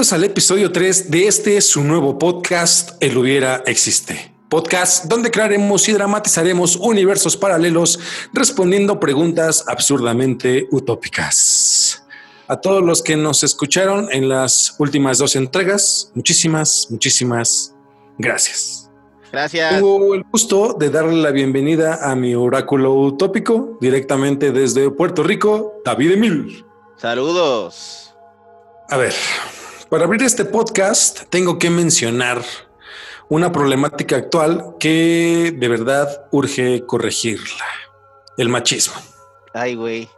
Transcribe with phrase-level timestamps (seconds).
[0.00, 4.32] Bienvenidos al episodio 3 de este su nuevo podcast, El Hubiera Existe.
[4.48, 8.00] Podcast donde crearemos y dramatizaremos universos paralelos
[8.32, 12.02] respondiendo preguntas absurdamente utópicas.
[12.48, 17.74] A todos los que nos escucharon en las últimas dos entregas, muchísimas, muchísimas
[18.16, 18.90] gracias.
[19.30, 19.74] Gracias.
[19.74, 25.74] Tengo el gusto de darle la bienvenida a mi oráculo utópico directamente desde Puerto Rico,
[25.84, 26.64] David Emil.
[26.96, 28.14] Saludos.
[28.88, 29.12] A ver,
[29.90, 32.42] para abrir este podcast tengo que mencionar
[33.28, 37.64] una problemática actual que de verdad urge corregirla.
[38.36, 38.94] El machismo.
[39.52, 40.08] Ay, güey.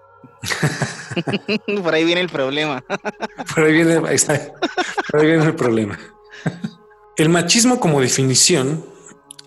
[1.82, 2.84] Por ahí viene el problema.
[3.54, 4.52] Por ahí viene, ahí está.
[5.10, 5.98] Por ahí viene el problema.
[7.16, 8.84] El machismo como definición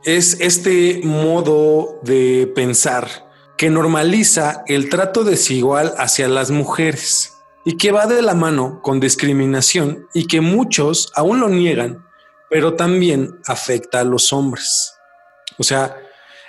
[0.03, 7.34] es este modo de pensar que normaliza el trato desigual hacia las mujeres
[7.65, 12.05] y que va de la mano con discriminación y que muchos aún lo niegan,
[12.49, 14.93] pero también afecta a los hombres.
[15.57, 15.97] O sea,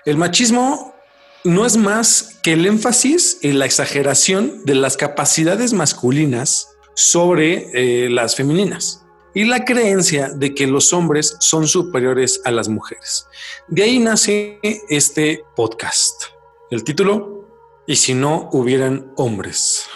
[0.04, 0.94] el machismo
[1.42, 8.10] no es más que el énfasis y la exageración de las capacidades masculinas sobre eh,
[8.10, 9.02] las femeninas
[9.34, 13.26] y la creencia de que los hombres son superiores a las mujeres.
[13.68, 14.58] De ahí nace
[14.88, 16.24] este podcast.
[16.70, 17.46] El título,
[17.86, 19.86] ¿y si no hubieran hombres?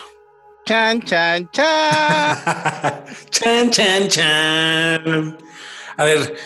[0.70, 2.38] Chan, chan, chan.
[3.30, 5.36] chan, chan, chan.
[5.96, 6.36] A ver,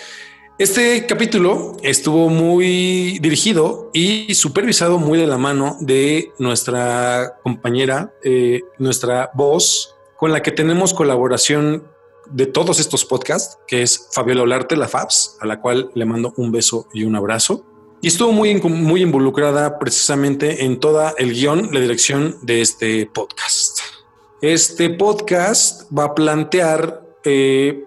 [0.59, 8.63] este capítulo estuvo muy dirigido y supervisado muy de la mano de nuestra compañera, eh,
[8.79, 11.87] nuestra voz, con la que tenemos colaboración
[12.25, 16.33] de todos estos podcasts, que es Fabiola Olarte, la FABS, a la cual le mando
[16.39, 17.67] un beso y un abrazo.
[18.01, 23.74] Y estuvo muy, muy involucrada precisamente en toda el guion, la dirección de este podcast.
[24.47, 27.83] Este podcast va a plantear eh,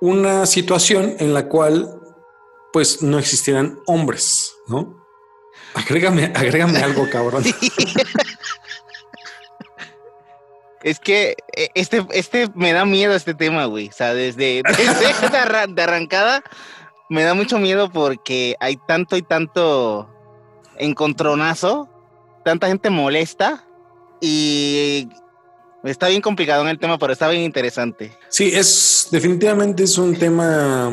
[0.00, 2.00] una situación en la cual
[2.72, 5.04] pues no existieran hombres, ¿no?
[5.74, 7.42] Agrégame, agrégame algo, cabrón.
[10.84, 13.88] Es que eh, este, este me da miedo este tema, güey.
[13.88, 15.28] O sea, desde, desde
[15.74, 16.44] de, arrancada
[17.10, 20.08] me da mucho miedo porque hay tanto y tanto
[20.76, 21.88] encontronazo,
[22.44, 23.66] tanta gente molesta
[24.20, 25.08] y
[25.84, 28.16] Está bien complicado en el tema, pero está bien interesante.
[28.30, 30.90] Sí, es definitivamente es un tema,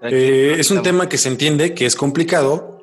[0.00, 2.80] eh, es un tema que se entiende que es complicado,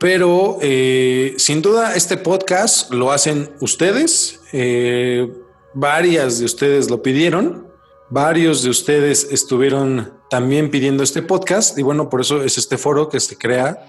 [0.00, 4.40] pero eh, sin duda este podcast lo hacen ustedes.
[4.52, 5.30] Eh,
[5.72, 7.68] varias de ustedes lo pidieron,
[8.10, 13.08] varios de ustedes estuvieron también pidiendo este podcast y bueno, por eso es este foro
[13.08, 13.86] que se crea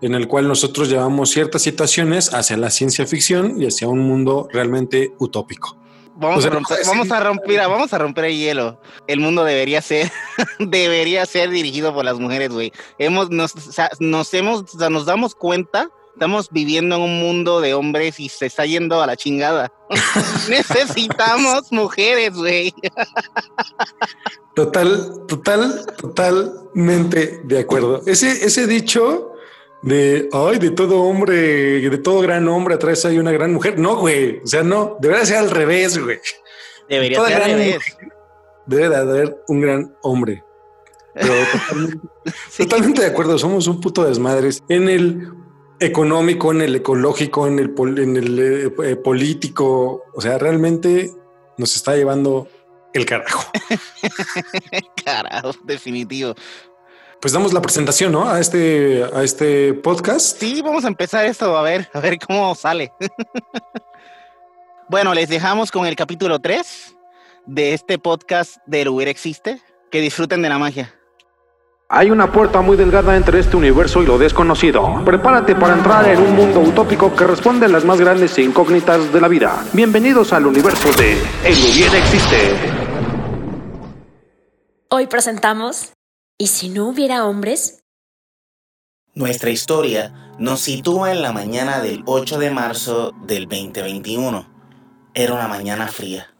[0.00, 4.48] en el cual nosotros llevamos ciertas situaciones hacia la ciencia ficción y hacia un mundo
[4.52, 5.78] realmente utópico.
[6.20, 8.80] Vamos, a romper, vamos a romper, vamos a romper el hielo.
[9.06, 10.10] El mundo debería ser,
[10.58, 12.72] debería ser dirigido por las mujeres, güey.
[12.98, 13.54] Hemos, nos,
[14.00, 18.66] nos hemos, nos damos cuenta, estamos viviendo en un mundo de hombres y se está
[18.66, 19.72] yendo a la chingada.
[20.48, 22.74] Necesitamos mujeres, güey.
[24.56, 28.02] Total, total, totalmente de acuerdo.
[28.06, 29.34] Ese, ese dicho
[29.82, 31.36] de, ay, de todo hombre,
[31.88, 33.78] de todo gran hombre atrás hay una gran mujer.
[33.78, 34.40] No, güey.
[34.42, 36.18] O sea, no, debería ser al revés, güey.
[36.88, 37.96] Debería ser al revés.
[38.66, 40.44] debe de haber un gran hombre.
[41.14, 41.32] Pero
[42.58, 45.32] totalmente, de acuerdo, somos un puto desmadres en el
[45.80, 50.04] económico, en el ecológico, en el, en el eh, político.
[50.12, 51.10] O sea, realmente
[51.56, 52.48] nos está llevando
[52.94, 53.50] el carajo.
[55.04, 56.34] carajo, definitivo
[57.20, 58.28] pues damos la presentación, ¿no?
[58.28, 60.38] A este, a este podcast.
[60.38, 62.92] Sí, vamos a empezar esto, a ver, a ver cómo sale.
[64.88, 66.94] bueno, les dejamos con el capítulo 3
[67.46, 69.60] de este podcast del Hubiera Existe.
[69.90, 70.94] Que disfruten de la magia.
[71.88, 75.02] Hay una puerta muy delgada entre este universo y lo desconocido.
[75.06, 79.10] Prepárate para entrar en un mundo utópico que responde a las más grandes e incógnitas
[79.10, 79.64] de la vida.
[79.72, 81.12] Bienvenidos al universo de
[81.42, 82.54] El Hubiera Existe.
[84.90, 85.94] Hoy presentamos
[86.40, 87.82] ¿Y si no hubiera hombres?
[89.12, 94.46] Nuestra historia nos sitúa en la mañana del 8 de marzo del 2021.
[95.14, 96.32] Era una mañana fría.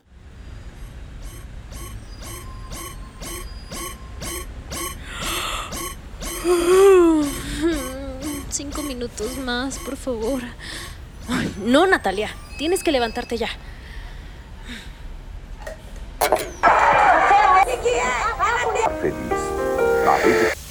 [8.51, 10.43] Cinco minutos más, por favor.
[11.65, 13.49] no, Natalia, tienes que levantarte ya.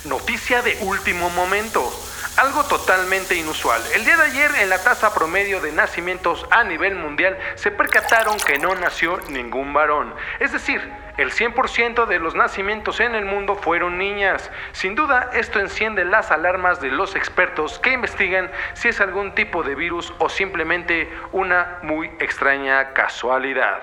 [0.05, 1.91] Noticia de último momento.
[2.37, 3.81] algo totalmente inusual.
[3.95, 8.37] El día de ayer en la tasa promedio de nacimientos a nivel mundial se percataron
[8.37, 10.13] que no nació ningún varón.
[10.39, 10.79] Es decir,
[11.17, 14.51] el 100% de los nacimientos en el mundo fueron niñas.
[14.71, 19.63] Sin duda, esto enciende las alarmas de los expertos que investigan si es algún tipo
[19.63, 23.81] de virus o simplemente una muy extraña casualidad.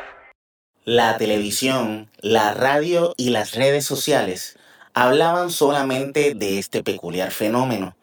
[0.84, 4.58] La televisión, la radio y las redes sociales
[4.94, 7.96] hablaban solamente de este peculiar fenómeno.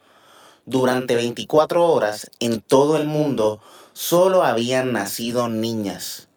[0.66, 3.60] Durante 24 horas en todo el mundo
[3.94, 6.28] solo habían nacido niñas.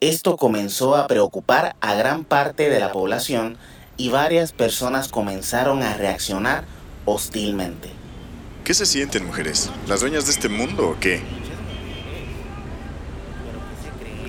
[0.00, 3.58] Esto comenzó a preocupar a gran parte de la población
[3.96, 6.64] y varias personas comenzaron a reaccionar
[7.04, 7.90] hostilmente.
[8.64, 9.70] ¿Qué se sienten, mujeres?
[9.86, 11.22] ¿Las dueñas de este mundo o qué?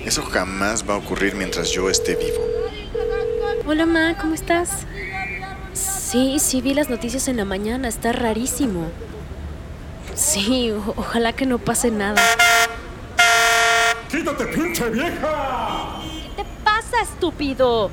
[0.04, 2.46] Eso jamás va a ocurrir mientras yo esté vivo.
[3.66, 4.86] Hola, Ma, ¿cómo estás?
[6.06, 8.86] Sí, sí, vi las noticias en la mañana, está rarísimo.
[10.14, 12.22] Sí, o- ojalá que no pase nada.
[14.08, 16.00] ¡Quítate, pinche vieja!
[16.36, 17.90] ¿Qué te pasa, estúpido?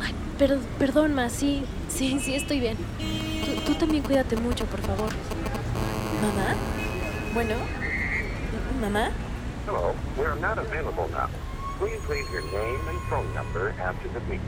[0.00, 2.76] Ay, per- perdón, Ma, sí, sí, sí, estoy bien.
[3.44, 5.10] Tú, tú también cuídate mucho, por favor.
[6.22, 6.54] ¿Mamá?
[7.34, 7.56] Bueno,
[8.80, 9.10] ¿mamá?
[9.66, 11.28] Hello, we're not available now.
[11.80, 14.40] Please leave your name and phone number after the beep.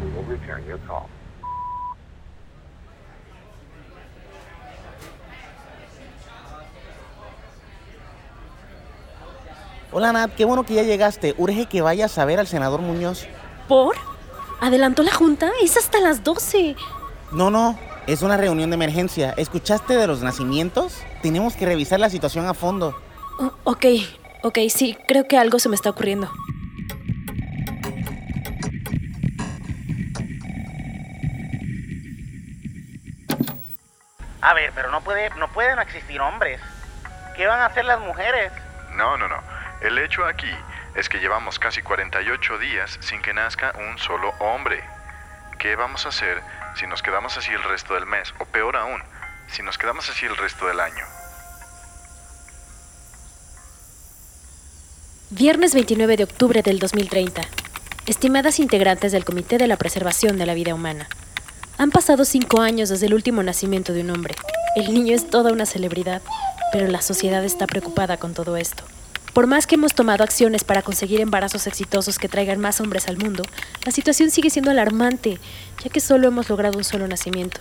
[0.00, 1.08] We will return your call.
[9.94, 11.34] Hola Nat, qué bueno que ya llegaste.
[11.36, 13.26] Urge que vayas a ver al senador Muñoz.
[13.68, 13.94] ¿Por?
[14.58, 15.50] ¿Adelantó la junta?
[15.62, 16.76] Es hasta las 12.
[17.30, 19.34] No, no, es una reunión de emergencia.
[19.36, 21.02] ¿Escuchaste de los nacimientos?
[21.20, 22.98] Tenemos que revisar la situación a fondo.
[23.38, 23.84] Oh, ok,
[24.42, 26.32] ok, sí, creo que algo se me está ocurriendo.
[34.40, 36.62] A ver, pero no puede, no pueden existir hombres.
[37.36, 38.52] ¿Qué van a hacer las mujeres?
[38.96, 39.51] No, no, no.
[39.82, 40.50] El hecho aquí
[40.94, 44.80] es que llevamos casi 48 días sin que nazca un solo hombre.
[45.58, 46.40] ¿Qué vamos a hacer
[46.76, 48.32] si nos quedamos así el resto del mes?
[48.38, 49.02] O peor aún,
[49.48, 51.04] si nos quedamos así el resto del año.
[55.30, 57.42] Viernes 29 de octubre del 2030.
[58.06, 61.08] Estimadas integrantes del Comité de la Preservación de la Vida Humana.
[61.78, 64.36] Han pasado cinco años desde el último nacimiento de un hombre.
[64.76, 66.22] El niño es toda una celebridad,
[66.70, 68.84] pero la sociedad está preocupada con todo esto.
[69.32, 73.16] Por más que hemos tomado acciones para conseguir embarazos exitosos que traigan más hombres al
[73.16, 73.44] mundo,
[73.86, 75.38] la situación sigue siendo alarmante,
[75.82, 77.58] ya que solo hemos logrado un solo nacimiento.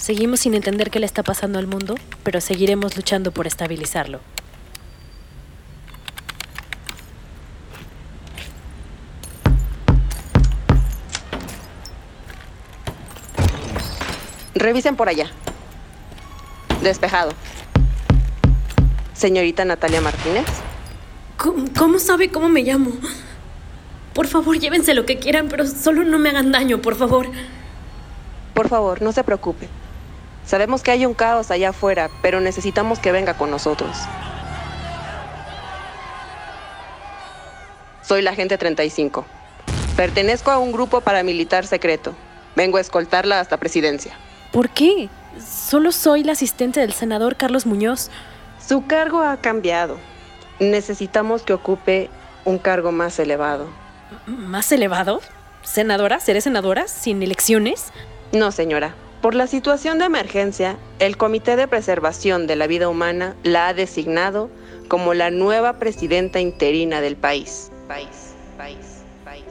[0.00, 4.18] Seguimos sin entender qué le está pasando al mundo, pero seguiremos luchando por estabilizarlo.
[14.56, 15.30] Revisen por allá.
[16.82, 17.30] Despejado.
[19.14, 20.61] Señorita Natalia Martínez.
[21.42, 22.92] ¿Cómo, cómo sabe cómo me llamo?
[24.14, 27.26] Por favor, llévense lo que quieran, pero solo no me hagan daño, por favor.
[28.54, 29.68] Por favor, no se preocupe.
[30.46, 33.90] Sabemos que hay un caos allá afuera, pero necesitamos que venga con nosotros.
[38.02, 39.24] Soy la agente 35.
[39.96, 42.14] Pertenezco a un grupo paramilitar secreto.
[42.54, 44.14] Vengo a escoltarla hasta presidencia.
[44.52, 45.08] ¿Por qué?
[45.44, 48.10] Solo soy la asistente del senador Carlos Muñoz.
[48.64, 50.11] Su cargo ha cambiado.
[50.62, 52.08] Necesitamos que ocupe
[52.44, 53.66] un cargo más elevado.
[54.26, 55.20] ¿Más elevado?
[55.62, 56.20] ¿Senadora?
[56.20, 56.88] ¿Seré senadora?
[56.88, 57.92] ¿Sin elecciones?
[58.32, 58.94] No, señora.
[59.20, 63.74] Por la situación de emergencia, el Comité de Preservación de la Vida Humana la ha
[63.74, 64.50] designado
[64.88, 67.70] como la nueva presidenta interina del país.
[67.86, 69.44] País, país, país.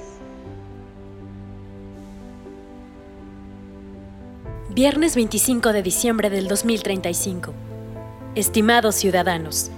[4.69, 7.53] Viernes 25 de diciembre del 2035.
[8.35, 9.71] Estimados ciudadanos,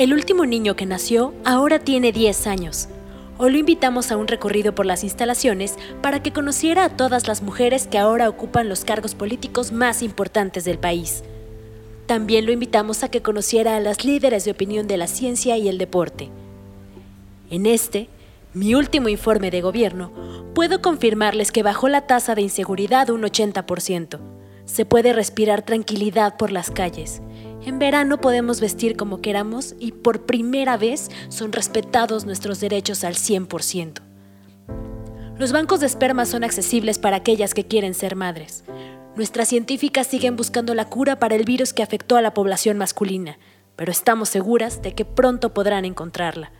[0.00, 2.88] el último niño que nació ahora tiene 10 años.
[3.36, 7.42] Hoy lo invitamos a un recorrido por las instalaciones para que conociera a todas las
[7.42, 11.22] mujeres que ahora ocupan los cargos políticos más importantes del país.
[12.06, 15.68] También lo invitamos a que conociera a las líderes de opinión de la ciencia y
[15.68, 16.30] el deporte.
[17.50, 18.08] En este,
[18.54, 20.12] mi último informe de gobierno,
[20.54, 24.18] puedo confirmarles que bajó la tasa de inseguridad un 80%.
[24.64, 27.20] Se puede respirar tranquilidad por las calles.
[27.62, 33.14] En verano podemos vestir como queramos y por primera vez son respetados nuestros derechos al
[33.14, 34.00] 100%.
[35.36, 38.64] Los bancos de esperma son accesibles para aquellas que quieren ser madres.
[39.14, 43.38] Nuestras científicas siguen buscando la cura para el virus que afectó a la población masculina,
[43.76, 46.52] pero estamos seguras de que pronto podrán encontrarla.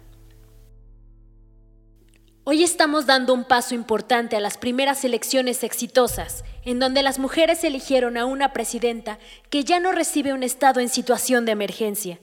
[2.53, 7.63] Hoy estamos dando un paso importante a las primeras elecciones exitosas, en donde las mujeres
[7.63, 12.19] eligieron a una presidenta que ya no recibe un Estado en situación de emergencia.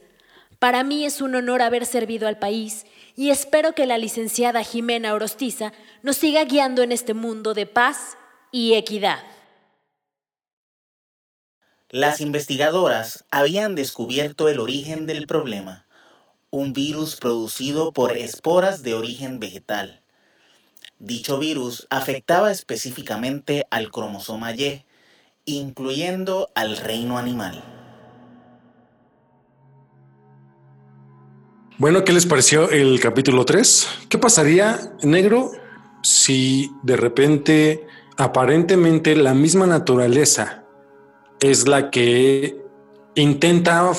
[0.59, 5.13] Para mí es un honor haber servido al país y espero que la licenciada Jimena
[5.13, 5.71] Orostiza
[6.03, 8.17] nos siga guiando en este mundo de paz
[8.51, 9.23] y equidad.
[11.89, 15.87] Las investigadoras habían descubierto el origen del problema,
[16.49, 20.03] un virus producido por esporas de origen vegetal.
[20.99, 24.83] Dicho virus afectaba específicamente al cromosoma Y,
[25.45, 27.63] incluyendo al reino animal.
[31.77, 33.87] Bueno, ¿qué les pareció el capítulo 3?
[34.09, 35.51] ¿Qué pasaría, negro,
[36.01, 37.85] si de repente,
[38.17, 40.63] aparentemente, la misma naturaleza
[41.39, 42.59] es la que
[43.13, 43.91] intenta,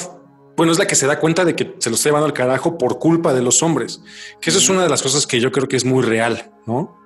[0.56, 2.76] bueno, es la que se da cuenta de que se lo está llevando al carajo
[2.76, 4.02] por culpa de los hombres?
[4.40, 6.96] Que eso es una de las cosas que yo creo que es muy real, ¿no?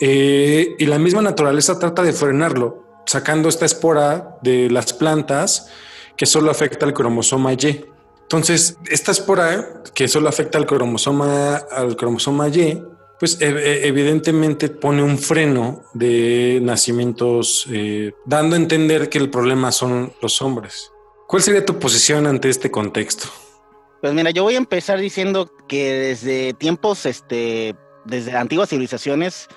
[0.00, 5.70] Eh, y la misma naturaleza trata de frenarlo, sacando esta espora de las plantas
[6.16, 7.84] que solo afecta al cromosoma Y.
[8.22, 12.82] Entonces, esta espora que solo afecta al cromosoma, al cromosoma Y,
[13.18, 20.12] pues evidentemente pone un freno de nacimientos, eh, dando a entender que el problema son
[20.22, 20.92] los hombres.
[21.26, 23.28] ¿Cuál sería tu posición ante este contexto?
[24.00, 27.74] Pues mira, yo voy a empezar diciendo que desde tiempos, este,
[28.08, 29.48] desde antiguas civilizaciones,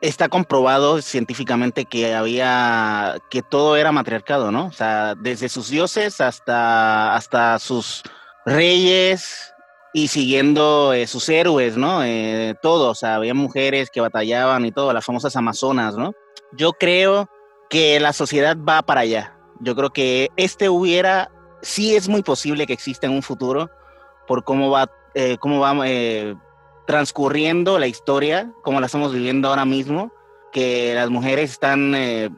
[0.00, 4.66] está comprobado científicamente que había, que todo era matriarcado, ¿no?
[4.66, 8.02] O sea, desde sus dioses hasta, hasta sus
[8.46, 9.52] reyes
[9.92, 12.02] y siguiendo eh, sus héroes, ¿no?
[12.04, 16.14] Eh, todo, o sea, había mujeres que batallaban y todo, las famosas amazonas, ¿no?
[16.52, 17.28] Yo creo
[17.68, 19.36] que la sociedad va para allá.
[19.60, 21.30] Yo creo que este hubiera,
[21.60, 23.70] sí es muy posible que exista en un futuro
[24.26, 25.74] por cómo va, eh, cómo va
[26.86, 30.12] transcurriendo la historia, como la estamos viviendo ahora mismo,
[30.52, 32.30] que las mujeres están eh,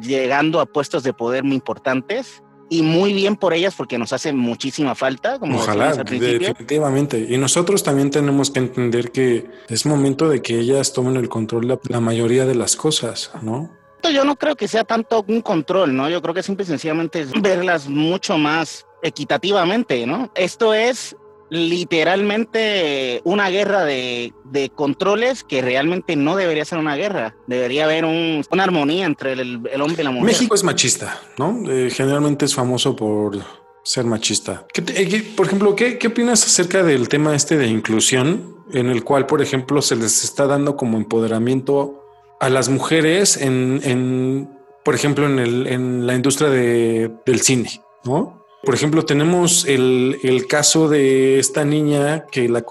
[0.00, 4.32] llegando a puestos de poder muy importantes y muy bien por ellas porque nos hace
[4.32, 5.38] muchísima falta.
[5.38, 7.26] Como Ojalá, definitivamente.
[7.28, 11.68] Y nosotros también tenemos que entender que es momento de que ellas tomen el control
[11.68, 13.70] de la mayoría de las cosas, ¿no?
[14.12, 16.08] Yo no creo que sea tanto un control, ¿no?
[16.08, 20.30] Yo creo que simple y sencillamente es verlas mucho más equitativamente, ¿no?
[20.34, 21.16] Esto es
[21.48, 24.32] literalmente una guerra de,
[24.74, 27.36] controles que realmente no debería ser una guerra.
[27.46, 30.26] Debería haber una armonía entre el, hombre y la mujer.
[30.26, 31.62] México es machista, ¿no?
[31.70, 33.38] Eh, generalmente es famoso por
[33.82, 34.66] ser machista.
[34.74, 39.26] Eh, por ejemplo, ¿qué, ¿qué opinas acerca del tema este de inclusión, en el cual,
[39.26, 42.02] por ejemplo, se les está dando como empoderamiento
[42.40, 44.50] a las mujeres en,
[44.84, 48.45] por ejemplo, en, el, en la industria del cine, ¿no?
[48.62, 52.64] Por ejemplo, tenemos el, caso de esta niña que la,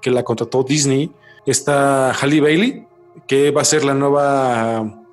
[0.00, 1.10] que la contrató Disney,
[1.44, 2.86] esta Halle Bailey,
[3.26, 5.04] que va a ser la nueva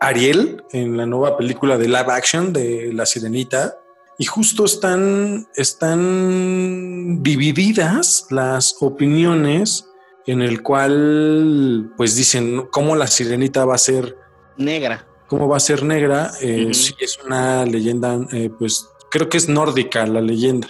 [0.00, 3.78] Ariel en la nueva película de live action de La Sirenita.
[4.18, 9.88] Y justo están, están divididas las opiniones
[10.26, 14.16] en el cual pues dicen cómo la sirenita va a ser
[14.56, 15.06] negra.
[15.26, 16.32] ¿Cómo va a ser negra?
[16.42, 20.68] Eh, Si es una leyenda eh, pues creo que es nórdica la leyenda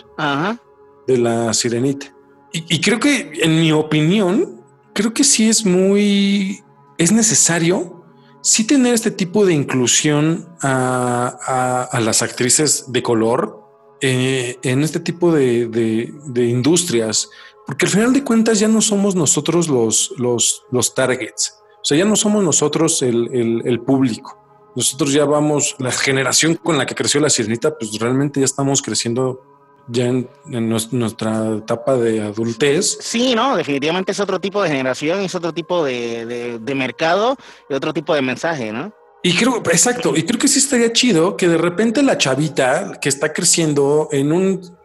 [1.06, 2.14] de la sirenita.
[2.52, 4.62] Y, creo que, en mi opinión,
[4.94, 6.62] creo que sí es muy,
[6.96, 8.04] es necesario
[8.40, 13.62] sí tener este tipo de inclusión a, las actrices de color
[14.00, 17.28] eh, en este tipo de, industrias,
[17.66, 21.98] porque al final de cuentas ya no somos nosotros los, los, los targets, o sea,
[21.98, 24.37] ya no somos nosotros el público
[24.78, 28.80] nosotros ya vamos, la generación con la que creció la sirenita, pues realmente ya estamos
[28.80, 29.42] creciendo
[29.88, 32.96] ya en, nuestra etapa de adultez.
[33.00, 37.36] Sí, no, definitivamente es otro tipo de generación, es otro tipo de, mercado
[37.68, 38.92] y otro tipo de mensaje, ¿no?
[39.24, 43.08] Y creo, exacto, y creo que sí estaría chido que de repente la chavita que
[43.08, 44.78] está creciendo en un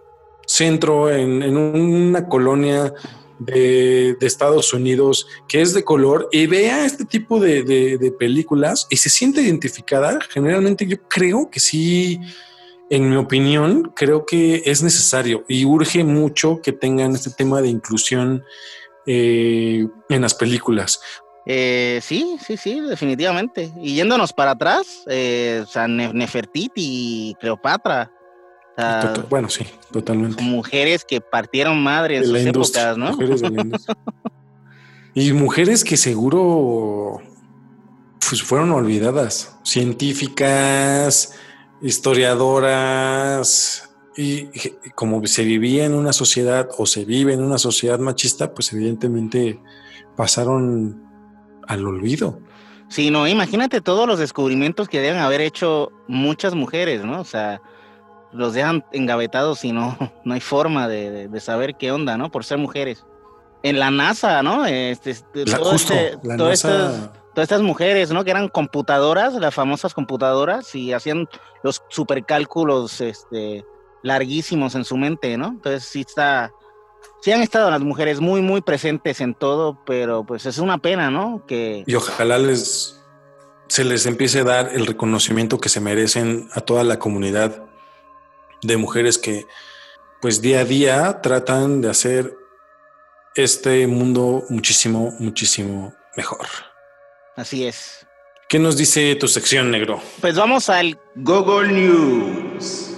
[0.47, 2.95] centro, en, en una colonia
[3.39, 9.09] de, Estados Unidos que es de color y vea este tipo de, películas y se
[9.09, 12.19] siente identificada, generalmente yo creo que sí,
[12.89, 17.69] en mi opinión, creo que es necesario y urge mucho que tengan este tema de
[17.69, 18.43] inclusión
[19.05, 20.99] eh, en las películas.
[21.45, 23.71] Eh, sí, sí, sí, definitivamente.
[23.81, 27.35] Y yéndonos para atrás, eh, o Nefertiti
[29.29, 30.43] bueno, sí, totalmente.
[30.43, 33.17] Mujeres que partieron madre en sus épocas, ¿no?
[35.13, 37.21] y mujeres que seguro
[38.27, 41.35] pues, fueron olvidadas, científicas,
[41.81, 44.49] historiadoras, y
[44.95, 49.59] como se vivía en una sociedad o se vive en una sociedad machista, pues evidentemente
[50.15, 51.03] pasaron
[51.67, 52.39] al olvido.
[52.89, 57.21] Sí, no, imagínate todos los descubrimientos que deben haber hecho muchas mujeres, ¿no?
[57.21, 57.61] O sea,
[58.33, 62.31] los dejan engavetados y no, no hay forma de, de- de saber qué onda, ¿no?
[62.31, 63.05] Por ser mujeres.
[63.63, 64.65] En la NASA, ¿no?
[64.65, 68.23] Este, este, La- todo justo, este- la NASA- estas- todas estas mujeres, ¿no?
[68.23, 71.27] Que eran computadoras, las famosas computadoras, y hacían
[71.63, 73.65] los supercálculos este,
[74.03, 75.47] larguísimos en su mente, ¿no?
[75.47, 76.51] Entonces sí está,
[77.21, 81.09] sí han estado las mujeres muy, muy presentes en todo, pero pues es una pena,
[81.09, 81.43] ¿no?
[81.47, 82.99] Que Y ojalá les
[83.67, 87.63] se les empiece a dar el reconocimiento que se merecen a toda la comunidad
[88.63, 89.45] de mujeres que
[90.21, 92.33] pues día a día tratan de hacer
[93.35, 96.47] este mundo muchísimo, muchísimo mejor.
[97.35, 98.05] así es.
[98.47, 99.99] ¿Qué nos dice tu sección negro?
[100.21, 102.91] Pues vamos al Google News.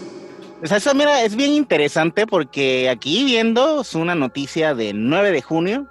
[0.64, 5.42] Sea, eso mira, es bien interesante porque aquí viendo es una noticia del 9 de
[5.42, 5.88] junio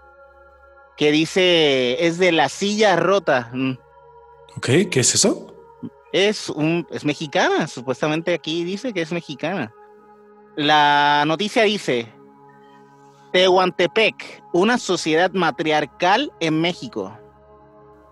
[0.97, 3.51] que dice es de la silla rota.
[3.53, 3.73] Mm,
[4.57, 4.67] ¿Ok?
[4.91, 5.54] ¿Qué es eso?
[6.15, 9.75] Es un es mexicana, supuestamente aquí dice que es mexicana.
[10.55, 12.15] La noticia dice
[13.33, 17.19] Tehuantepec, una sociedad matriarcal en México.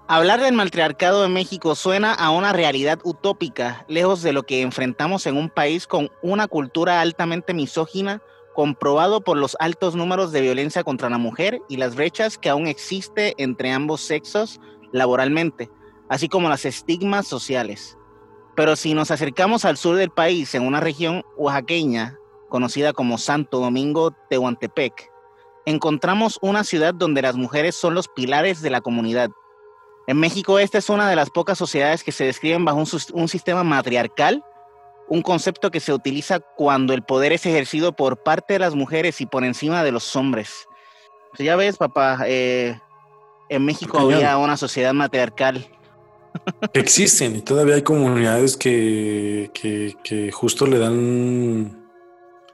[0.09, 5.25] Hablar del matriarcado en México suena a una realidad utópica, lejos de lo que enfrentamos
[5.28, 8.21] en un país con una cultura altamente misógina,
[8.52, 12.66] comprobado por los altos números de violencia contra la mujer y las brechas que aún
[12.66, 15.71] existe entre ambos sexos laboralmente,
[16.12, 17.97] así como las estigmas sociales.
[18.54, 22.19] Pero si nos acercamos al sur del país, en una región oaxaqueña
[22.50, 25.11] conocida como Santo Domingo Tehuantepec,
[25.64, 29.31] encontramos una ciudad donde las mujeres son los pilares de la comunidad.
[30.07, 33.64] En México, esta es una de las pocas sociedades que se describen bajo un, sistema
[33.64, 34.45] matriarcal,
[35.09, 39.23] un concepto que se utiliza cuando el poder es ejercido por parte de las mujeres
[39.23, 40.66] y por encima de los hombres.
[41.38, 42.78] Ya ves, papá, eh,
[43.49, 45.66] en México había una sociedad matriarcal.
[46.74, 51.78] Existen y todavía hay comunidades que, que, que justo le dan...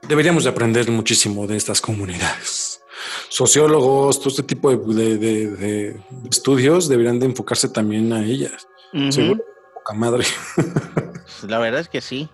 [0.07, 2.81] Deberíamos de aprender muchísimo de estas comunidades.
[3.29, 5.99] Sociólogos, todo este tipo de, de- de- de
[6.29, 8.67] estudios deberían de enfocarse también a ellas.
[9.09, 10.25] Seguro, poca madre.
[11.47, 12.29] La verdad es que sí.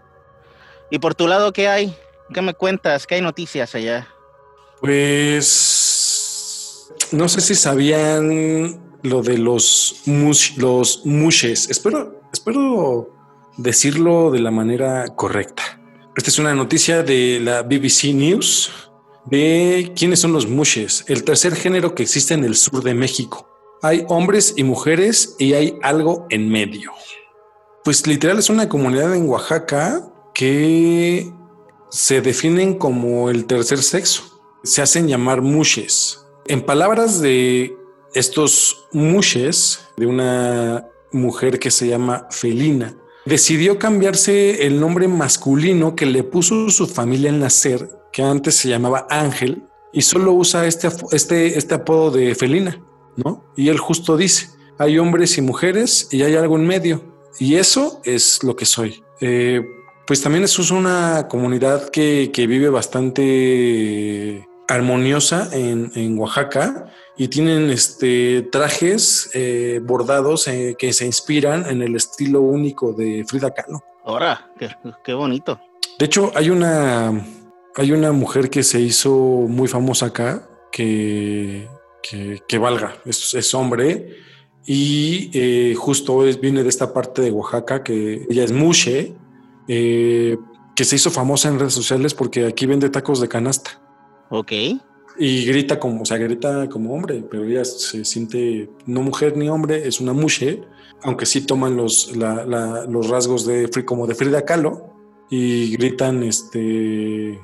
[0.90, 1.96] ¿Y por tu lado qué hay?
[2.34, 3.06] ¿Qué me cuentas?
[3.08, 4.08] ¿Qué hay noticias allá?
[5.66, 11.70] Pues no sé si sabían lo de los mush, los mushes.
[11.70, 13.10] Espero, espero
[13.58, 15.64] decirlo de la manera correcta.
[16.16, 18.72] Esta es una noticia de la BBC News
[19.26, 23.50] de quiénes son los mushes, el tercer género que existe en el sur de México.
[23.82, 26.92] Hay hombres y mujeres y hay algo en medio.
[27.84, 31.32] Pues literal es una comunidad en Oaxaca que
[31.90, 34.24] se definen como el tercer sexo.
[34.64, 36.26] Se hacen llamar mushes.
[36.48, 37.76] En palabras de
[38.16, 46.06] estos mushes, de una mujer que se llama Felina, decidió cambiarse el nombre masculino que
[46.06, 50.90] le puso su familia al nacer, que antes se llamaba Ángel, y solo usa este,
[51.12, 52.82] este, este apodo de Felina,
[53.16, 53.46] ¿no?
[53.56, 57.02] Y él justo dice, hay hombres y mujeres y hay algo en medio,
[57.40, 59.04] y eso es lo que soy.
[59.22, 59.62] Eh,
[60.08, 67.70] pues también es una comunidad que, que vive bastante armoniosa en, en Oaxaca y tienen
[67.70, 73.84] este trajes eh, bordados eh, que se inspiran en el estilo único de Frida Kahlo.
[74.04, 74.70] Ahora, qué,
[75.04, 75.60] qué bonito.
[75.98, 77.26] De hecho, hay una
[77.76, 81.68] hay una mujer que se hizo muy famosa acá que,
[82.02, 84.18] que, que valga, es, es hombre
[84.66, 89.14] y eh, justo es, viene de esta parte de Oaxaca que ella es Mushe,
[89.68, 93.85] que se hizo famosa en redes sociales porque aquí vende tacos de canasta.
[94.30, 94.52] Ok.
[95.18, 99.48] Y grita como, o sea, grita como hombre, pero ella se siente no mujer ni
[99.50, 100.62] hombre, es una mushe,
[101.04, 104.94] aunque sí toman los, la- la- los rasgos de como de Frida Kahlo
[105.30, 107.40] y gritan este.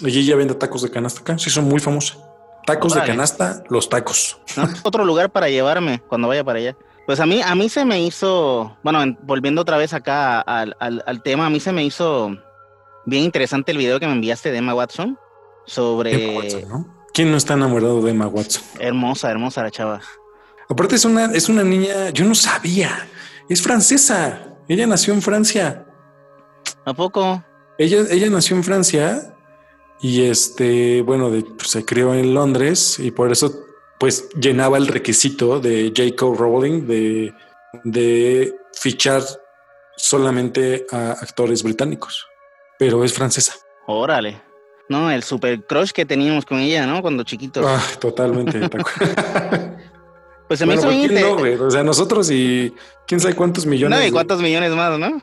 [0.00, 2.18] Y ella vende tacos de canasta acá, sí, son muy famosos.
[2.66, 3.06] Tacos Órale.
[3.10, 4.38] de canasta, los tacos.
[4.56, 4.64] ¿no?
[4.82, 6.76] Otro lugar para llevarme cuando vaya para allá.
[7.06, 10.74] Pues a mí, a mí se me hizo, bueno, en- volviendo otra vez acá al,
[10.80, 12.36] al- al tema, a mí se me hizo
[13.06, 15.16] bien interesante el video que me enviaste de Emma Watson
[15.66, 16.12] sobre...
[16.30, 17.04] Emma Watson, ¿no?
[17.12, 18.62] ¿Quién no está enamorado de Emma Watson?
[18.80, 20.00] Hermosa, hermosa la chava.
[20.68, 23.06] Aparte es una, es una niña, yo no sabía,
[23.48, 24.56] es francesa.
[24.66, 25.86] Ella nació en Francia.
[26.84, 27.44] ¿A poco?
[27.78, 29.34] Ella, ella nació en Francia
[30.00, 33.52] y este, bueno, de- pues, se crió en Londres y por eso
[34.00, 36.26] pues llenaba el requisito de J.K.
[36.36, 37.32] Rowling de,
[37.84, 39.22] de fichar
[39.96, 42.26] solamente a actores británicos,
[42.78, 43.54] pero es francesa.
[43.86, 44.42] Órale.
[44.88, 47.00] No, el super crush que teníamos con ella, ¿no?
[47.02, 47.64] Cuando chiquitos.
[47.66, 48.60] Ah, totalmente.
[50.46, 51.54] Pues se me Bueno, hizo ¿por bien no, güey?
[51.54, 52.74] O sea, nosotros y
[53.06, 53.96] quién sabe cuántos millones.
[53.98, 55.22] No, y de- cuántos millones más, ¿no?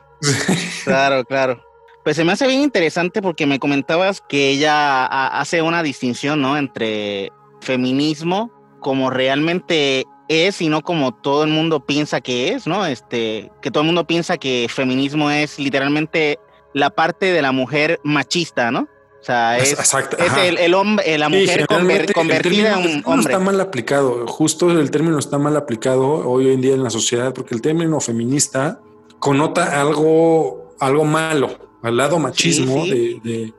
[0.84, 1.62] Claro, claro.
[2.02, 6.42] Pues se me hace bien interesante porque me comentabas que ella ha- hace una distinción,
[6.42, 6.56] ¿no?
[6.58, 12.84] Entre feminismo como realmente es y no como todo el mundo piensa que es, ¿no?
[12.84, 16.40] Este, que todo el mundo piensa que feminismo es literalmente
[16.74, 18.88] la parte de la mujer machista, ¿no?
[19.22, 23.32] O sea, es, Exacto, es el, el hombre, la mujer conver- convertida en un hombre.
[23.32, 27.32] Está mal aplicado, justo el término está mal aplicado hoy en día en la sociedad,
[27.32, 28.80] porque el término feminista
[29.20, 32.90] connota algo, algo malo, al lado machismo sí.
[32.90, 33.54] De, de-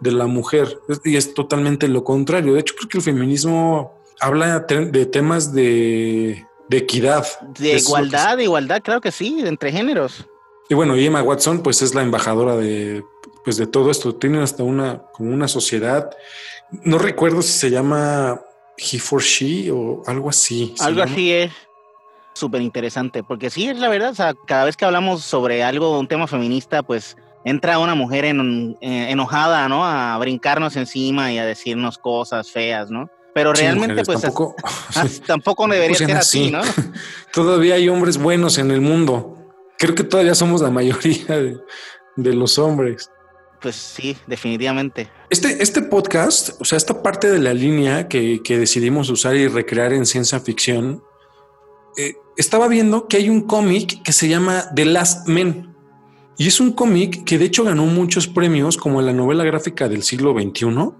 [0.00, 0.80] de la mujer.
[1.04, 2.52] Y es totalmente lo contrario.
[2.54, 7.24] De hecho, creo que el feminismo habla de temas de, de equidad.
[7.58, 10.26] De igualdad, de igualdad, claro que sí, entre géneros.
[10.68, 13.04] Y bueno, y Emma Watson, pues es la embajadora de,
[13.44, 14.14] pues de todo esto.
[14.14, 16.10] Tiene hasta una, como una sociedad.
[16.82, 18.40] No recuerdo si se llama
[18.78, 20.74] He for She o algo así.
[20.80, 21.12] Algo llama.
[21.12, 21.52] así es
[22.32, 25.98] súper interesante, porque sí, es la verdad, o sea, cada vez que hablamos sobre algo,
[26.00, 29.84] un tema feminista, pues entra una mujer en- eh, enojada, ¿no?
[29.86, 33.08] A brincarnos encima y a decirnos cosas feas, ¿no?
[33.34, 34.56] Pero Sí, realmente, mujeres, pues tampoco,
[34.94, 36.44] as- tampoco debería ser así.
[36.46, 36.62] así, ¿no?
[37.32, 39.36] todavía hay hombres buenos en el mundo.
[39.78, 41.58] Creo que todavía somos la mayoría de,
[42.16, 43.10] de los hombres.
[43.60, 45.08] Pues sí, definitivamente.
[45.30, 49.48] Este, este podcast, o sea, esta parte de la línea que, que decidimos usar y
[49.48, 51.02] recrear en ciencia ficción,
[51.96, 55.74] eh, estaba viendo que hay un cómic que se llama The Last Men.
[56.36, 60.02] Y es un cómic que de hecho ganó muchos premios como la novela gráfica del
[60.02, 60.90] siglo XXI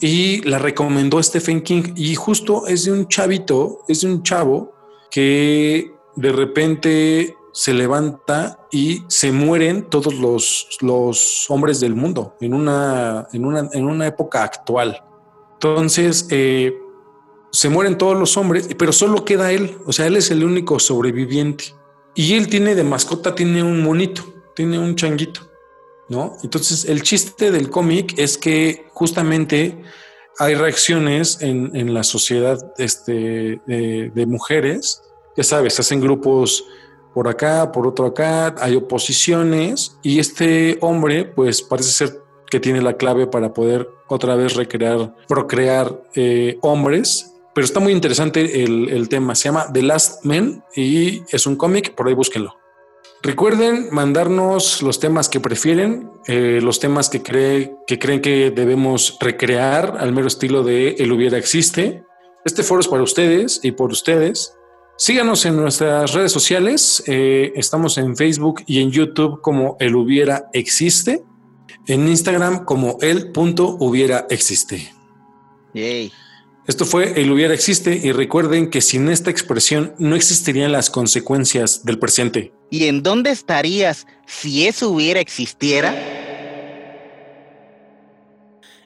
[0.00, 1.92] y la recomendó Stephen King.
[1.94, 4.72] Y justo es de un chavito, es de un chavo
[5.10, 12.52] que de repente se levanta y se mueren todos los, los hombres del mundo en
[12.52, 15.00] una, en una, en una época actual.
[15.52, 16.76] Entonces, eh,
[17.52, 19.78] se mueren todos los hombres, pero solo queda él.
[19.86, 21.66] O sea, él es el único sobreviviente.
[22.16, 24.24] Y él tiene de mascota, tiene un monito,
[24.56, 25.48] tiene un changuito,
[26.08, 26.36] ¿no?
[26.42, 29.80] Entonces, el chiste del cómic es que justamente
[30.40, 35.04] hay reacciones en, en la sociedad este, de, de mujeres.
[35.36, 36.64] Ya sabes, hacen grupos
[37.14, 42.82] por acá, por otro acá, hay oposiciones y este hombre pues parece ser que tiene
[42.82, 47.30] la clave para poder otra vez recrear, procrear eh, hombres.
[47.54, 49.34] Pero está muy interesante el, el tema.
[49.36, 52.56] Se llama The Last Men y es un cómic, por ahí búsquenlo.
[53.24, 59.16] Recuerden mandarnos los temas que prefieren, eh, los temas que, cree, que creen que debemos
[59.18, 62.04] recrear al mero estilo de El hubiera existe.
[62.44, 64.58] Este foro es para ustedes y por ustedes.
[64.96, 67.02] Síganos en nuestras redes sociales.
[67.06, 71.22] eh, estamos en Facebook y en YouTube como El hubiera existe.
[71.86, 74.92] En Instagram como el punto hubiera existe.
[75.74, 76.12] Yay.
[76.66, 81.84] Esto fue El hubiera existe y recuerden que sin esta expresión no existirían las consecuencias
[81.84, 82.54] del presente.
[82.70, 85.94] ¿Y en dónde estarías si eso hubiera existiera?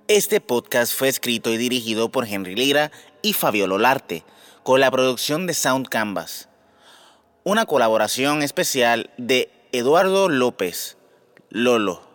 [0.08, 2.90] Este podcast fue escrito y dirigido por Henry Lira
[3.22, 4.24] y Fabio Lolarte,
[4.68, 6.50] con la producción de Sound Canvas.
[7.42, 10.98] Una colaboración especial de Eduardo López,
[11.48, 12.07] Lolo.